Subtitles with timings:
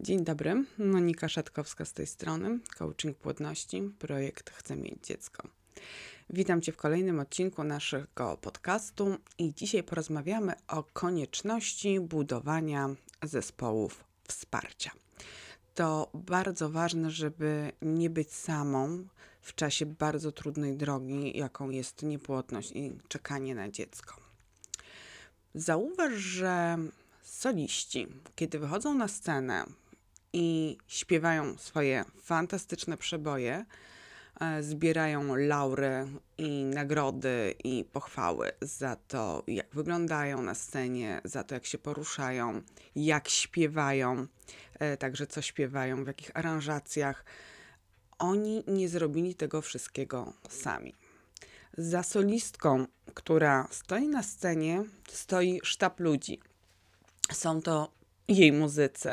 [0.00, 5.48] Dzień dobry, Monika Szatkowska z tej strony, Coaching Płodności, projekt Chcę mieć dziecko.
[6.30, 12.88] Witam Cię w kolejnym odcinku naszego podcastu i dzisiaj porozmawiamy o konieczności budowania
[13.22, 14.90] zespołów wsparcia.
[15.74, 19.04] To bardzo ważne, żeby nie być samą
[19.40, 24.14] w czasie bardzo trudnej drogi, jaką jest niepłodność i czekanie na dziecko.
[25.54, 26.78] Zauważ, że
[27.22, 28.06] soliści,
[28.36, 29.64] kiedy wychodzą na scenę
[30.38, 33.64] i śpiewają swoje fantastyczne przeboje,
[34.40, 36.06] e, zbierają laury
[36.38, 42.62] i nagrody i pochwały za to, jak wyglądają na scenie, za to, jak się poruszają,
[42.96, 44.26] jak śpiewają,
[44.78, 47.24] e, także co śpiewają, w jakich aranżacjach.
[48.18, 50.94] Oni nie zrobili tego wszystkiego sami.
[51.78, 56.40] Za solistką, która stoi na scenie, stoi sztab ludzi.
[57.32, 57.92] Są to
[58.28, 59.12] jej muzycy,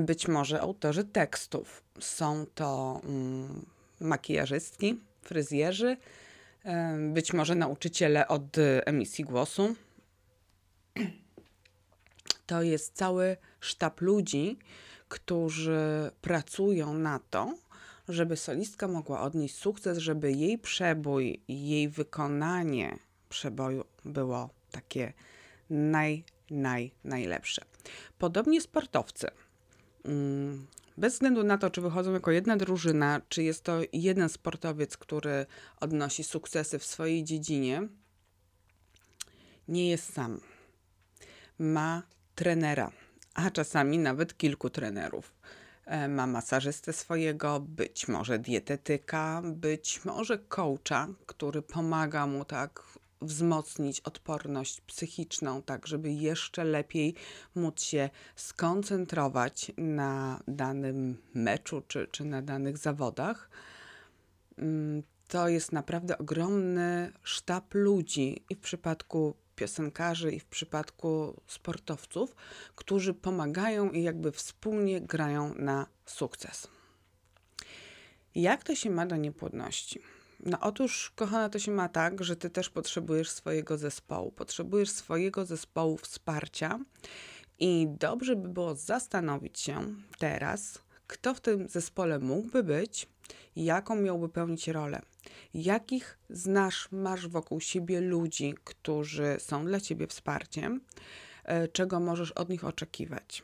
[0.00, 3.66] być może autorzy tekstów, są to mm,
[4.00, 5.96] makijażystki, fryzjerzy,
[7.12, 9.74] być może nauczyciele od emisji głosu.
[12.46, 14.58] To jest cały sztab ludzi,
[15.08, 17.54] którzy pracują na to,
[18.08, 25.12] żeby solistka mogła odnieść sukces, żeby jej przebój, jej wykonanie przeboju było takie
[25.70, 27.62] naj, naj, najlepsze.
[28.18, 29.28] Podobnie sportowcy.
[30.04, 34.96] Mm, bez względu na to, czy wychodzą jako jedna drużyna, czy jest to jeden sportowiec,
[34.96, 35.46] który
[35.80, 37.88] odnosi sukcesy w swojej dziedzinie,
[39.68, 40.40] nie jest sam.
[41.58, 42.02] Ma
[42.34, 42.92] trenera,
[43.34, 45.34] a czasami nawet kilku trenerów.
[45.86, 52.82] E, ma masażystę swojego, być może dietetyka, być może coacha, który pomaga mu tak
[53.22, 57.14] wzmocnić odporność psychiczną, tak żeby jeszcze lepiej
[57.54, 63.50] móc się skoncentrować na danym meczu czy, czy na danych zawodach.
[64.58, 72.36] Mm, to jest naprawdę ogromny sztab ludzi i w przypadku piosenkarzy, i w przypadku sportowców,
[72.76, 76.68] którzy pomagają i jakby wspólnie grają na sukces.
[78.34, 80.02] Jak to się ma do niepłodności?
[80.42, 84.32] No otóż, kochana, to się ma tak, że ty też potrzebujesz swojego zespołu.
[84.32, 86.78] Potrzebujesz swojego zespołu wsparcia
[87.58, 93.08] i dobrze by było zastanowić się teraz, kto w tym zespole mógłby być,
[93.56, 95.02] jaką miałby pełnić rolę.
[95.54, 100.80] Jakich znasz, masz wokół siebie ludzi, którzy są dla ciebie wsparciem,
[101.44, 103.42] e, czego możesz od nich oczekiwać.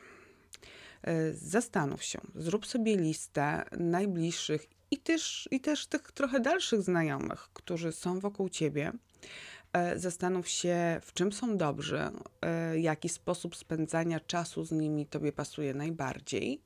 [1.01, 7.49] E, zastanów się, zrób sobie listę najbliższych i też, i też tych trochę dalszych znajomych,
[7.53, 8.91] którzy są wokół ciebie.
[9.73, 12.09] E, zastanów się, w czym są dobrzy,
[12.41, 16.61] e, jaki sposób spędzania czasu z nimi tobie pasuje najbardziej.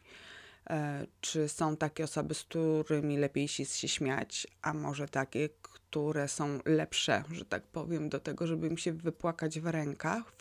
[0.70, 6.28] E, czy są takie osoby, z którymi lepiej się, się śmiać, a może takie, które
[6.28, 10.34] są lepsze, że tak powiem, do tego, żeby im się wypłakać w rękach.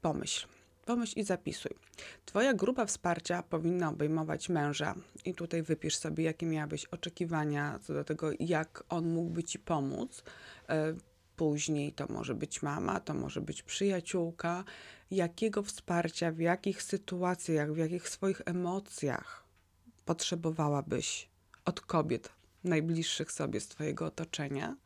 [0.00, 0.46] Pomyśl,
[0.88, 1.72] Pomyśl i zapisuj.
[2.24, 4.94] Twoja grupa wsparcia powinna obejmować męża
[5.24, 10.22] i tutaj wypisz sobie, jakie miałabyś oczekiwania co do tego, jak on mógłby ci pomóc.
[10.68, 10.94] E,
[11.36, 14.64] później to może być mama, to może być przyjaciółka.
[15.10, 19.44] Jakiego wsparcia, w jakich sytuacjach, w jakich swoich emocjach
[20.04, 21.28] potrzebowałabyś
[21.64, 22.28] od kobiet
[22.64, 24.76] najbliższych sobie z Twojego otoczenia?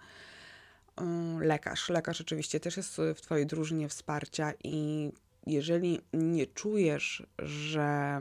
[0.97, 1.89] Mm, lekarz.
[1.89, 5.13] Lekarz oczywiście też jest w Twojej drużynie wsparcia i
[5.47, 8.21] jeżeli nie czujesz, że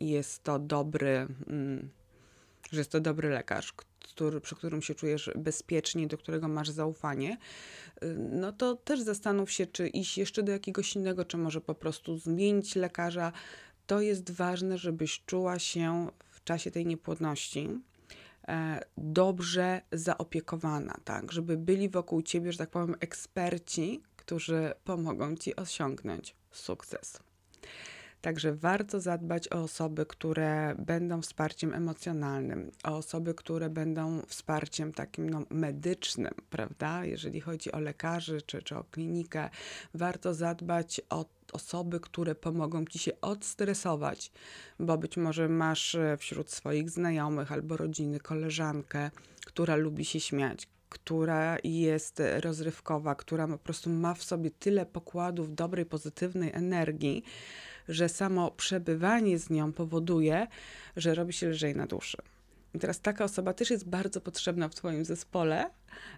[0.00, 1.90] jest to dobry, mm,
[2.70, 7.38] że jest to dobry lekarz, który, przy którym się czujesz bezpiecznie, do którego masz zaufanie,
[8.02, 11.74] y, no to też zastanów się, czy iść jeszcze do jakiegoś innego, czy może po
[11.74, 13.32] prostu zmienić lekarza.
[13.86, 17.68] To jest ważne, żebyś czuła się w czasie tej niepłodności
[18.48, 25.56] e, dobrze zaopiekowana, tak, żeby byli wokół ciebie, że tak powiem, eksperci, którzy pomogą Ci
[25.56, 27.20] osiągnąć sukces.
[28.20, 35.30] Także warto zadbać o osoby, które będą wsparciem emocjonalnym, o osoby, które będą wsparciem takim
[35.30, 37.04] no, medycznym, prawda?
[37.04, 39.50] Jeżeli chodzi o lekarzy czy, czy o klinikę,
[39.94, 44.32] warto zadbać o osoby, które pomogą ci się odstresować,
[44.78, 49.10] bo być może masz wśród swoich znajomych albo rodziny koleżankę,
[49.46, 55.54] która lubi się śmiać, która jest rozrywkowa, która po prostu ma w sobie tyle pokładów
[55.54, 57.22] dobrej, pozytywnej energii,
[57.88, 60.46] że samo przebywanie z nią powoduje,
[60.96, 62.18] że robi się lżej na duszy.
[62.74, 65.70] I teraz taka osoba też jest bardzo potrzebna w Twoim zespole,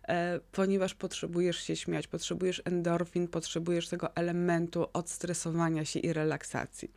[0.09, 6.91] e, ponieważ potrzebujesz się śmiać, potrzebujesz endorfin, potrzebujesz tego elementu odstresowania się i relaksacji.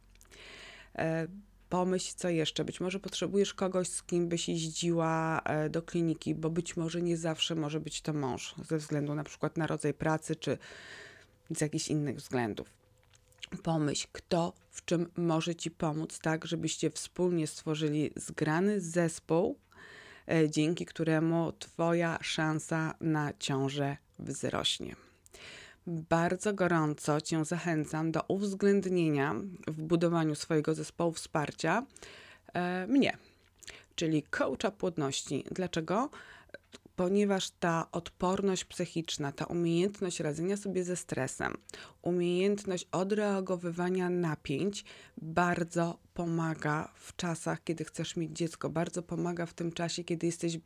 [0.95, 1.27] E,
[1.73, 2.65] pomyśl, co jeszcze.
[2.65, 7.17] Być może potrzebujesz kogoś, z kim byś jeździła e, do kliniki, bo być może nie
[7.17, 10.57] zawsze może być to mąż, ze względu na przykład na rodzaj pracy, czy
[11.55, 12.67] z jakichś innych względów.
[13.63, 19.57] Pomyśl, kto w czym może ci pomóc, tak, żebyście wspólnie stworzyli zgrany zespół,
[20.27, 24.95] e, dzięki któremu Twoja szansa na ciążę wzrośnie.
[25.87, 29.35] Bardzo gorąco Cię zachęcam do uwzględnienia
[29.67, 31.85] w budowaniu swojego zespołu wsparcia
[32.53, 33.17] e, mnie,
[33.95, 35.43] czyli coacha płodności.
[35.51, 36.09] Dlaczego?
[36.95, 41.53] Ponieważ ta odporność psychiczna, ta umiejętność radzenia sobie ze stresem,
[42.01, 44.85] umiejętność odreagowywania napięć
[45.17, 50.59] bardzo pomaga w czasach, kiedy chcesz mieć dziecko, bardzo pomaga w tym czasie, kiedy jesteś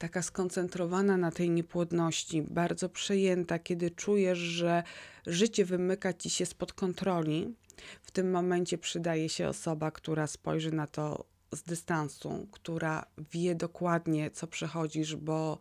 [0.00, 4.82] taka skoncentrowana na tej niepłodności, bardzo przejęta, kiedy czujesz, że
[5.26, 7.54] życie wymyka ci się spod kontroli,
[8.02, 14.30] w tym momencie przydaje się osoba, która spojrzy na to z dystansu, która wie dokładnie,
[14.30, 15.58] co przechodzisz, bo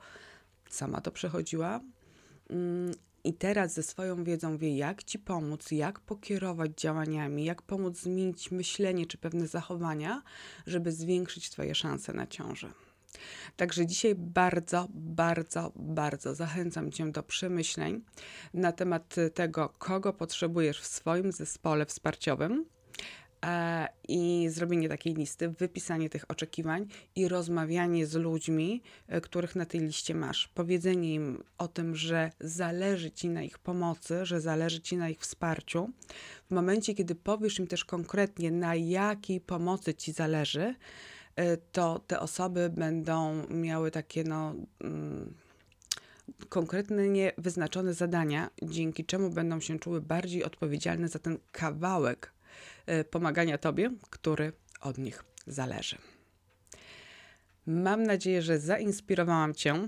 [0.70, 1.80] sama to przechodziła.
[2.50, 2.92] Mm,
[3.24, 8.52] I teraz ze swoją wiedzą wie, jak ci pomóc, jak pokierować działaniami, jak pomóc zmienić
[8.52, 10.22] myślenie czy pewne zachowania,
[10.68, 12.89] żeby zwiększyć Twoje szanse na ciążę.
[13.56, 18.02] Także dzisiaj bardzo, bardzo, bardzo zachęcam Cię do przemyśleń
[18.54, 22.66] na temat tego, kogo potrzebujesz w swoim zespole wsparciowym
[23.46, 29.66] e, i zrobienie takiej listy, wypisanie tych oczekiwań i rozmawianie z ludźmi, e, których na
[29.66, 30.48] tej liście masz.
[30.48, 35.20] Powiedzenie im o tym, że zależy ci na ich pomocy, że zależy ci na ich
[35.20, 35.90] wsparciu.
[36.48, 40.76] W momencie, kiedy powiesz im też konkretnie, na jakiej pomocy ci zależy,
[41.72, 45.34] to te osoby będą miały takie no, mm,
[46.50, 52.34] konkretnie wyznaczone zadania, dzięki czemu będą się czuły bardziej odpowiedzialne za ten kawałek
[52.86, 55.98] e, pomagania Tobie, który od nich zależy.
[57.66, 59.88] Mam nadzieję, że zainspirowałam Cię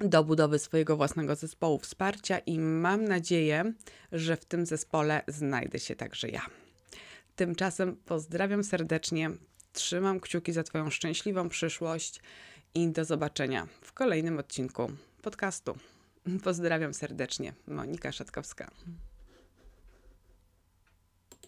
[0.00, 3.72] do budowy swojego własnego zespołu wsparcia i mam nadzieję,
[4.12, 6.42] że w tym zespole znajdę się także ja.
[7.36, 9.30] Tymczasem pozdrawiam serdecznie.
[9.74, 12.20] Trzymam kciuki za Twoją szczęśliwą przyszłość
[12.74, 14.90] i do zobaczenia w kolejnym odcinku
[15.22, 15.78] podcastu.
[16.44, 18.70] Pozdrawiam serdecznie, Monika Szatkowska.